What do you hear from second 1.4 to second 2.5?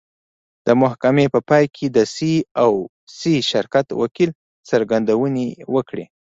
پای کې د سي